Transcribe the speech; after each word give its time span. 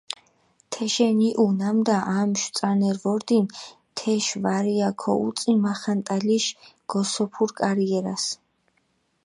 თეშენ 0.71 1.17
იჸუ, 1.27 1.45
ნამდა 1.59 1.97
ამშვ 2.19 2.47
წანერი 2.57 2.99
ვორდინ 3.03 3.45
თეშ 3.97 4.25
ვარია 4.43 4.89
ქოვუწი 5.01 5.51
მახანტალიშ 5.65 6.45
გოსოფურ 6.91 7.49
კარიერას. 7.61 8.25